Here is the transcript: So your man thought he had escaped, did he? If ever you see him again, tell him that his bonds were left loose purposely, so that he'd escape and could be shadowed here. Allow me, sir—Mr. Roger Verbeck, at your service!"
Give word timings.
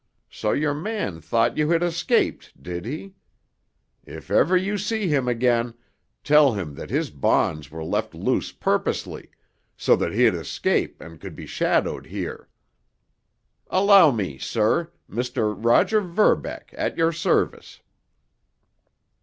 So 0.31 0.49
your 0.51 0.73
man 0.73 1.21
thought 1.21 1.55
he 1.55 1.61
had 1.67 1.83
escaped, 1.83 2.53
did 2.59 2.85
he? 2.85 3.13
If 4.03 4.31
ever 4.31 4.57
you 4.57 4.79
see 4.79 5.07
him 5.07 5.27
again, 5.27 5.75
tell 6.23 6.53
him 6.53 6.73
that 6.73 6.89
his 6.89 7.11
bonds 7.11 7.69
were 7.69 7.83
left 7.83 8.15
loose 8.15 8.51
purposely, 8.51 9.29
so 9.77 9.95
that 9.97 10.11
he'd 10.11 10.33
escape 10.33 10.99
and 11.01 11.21
could 11.21 11.35
be 11.35 11.45
shadowed 11.45 12.07
here. 12.07 12.49
Allow 13.67 14.09
me, 14.09 14.39
sir—Mr. 14.39 15.53
Roger 15.55 16.01
Verbeck, 16.01 16.73
at 16.75 16.97
your 16.97 17.11
service!" 17.11 17.79